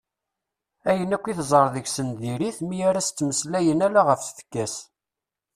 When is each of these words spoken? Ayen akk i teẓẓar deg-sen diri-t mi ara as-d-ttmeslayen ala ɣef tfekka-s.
Ayen 0.89 1.15
akk 1.15 1.25
i 1.31 1.33
teẓẓar 1.37 1.67
deg-sen 1.75 2.09
diri-t 2.21 2.59
mi 2.67 2.77
ara 2.89 2.97
as-d-ttmeslayen 3.01 3.85
ala 3.87 4.01
ɣef 4.07 4.21
tfekka-s. 4.23 4.75